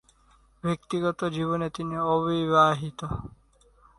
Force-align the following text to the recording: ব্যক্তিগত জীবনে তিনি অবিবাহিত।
ব্যক্তিগত 0.63 1.19
জীবনে 1.25 1.67
তিনি 1.69 1.95
অবিবাহিত। 2.07 2.99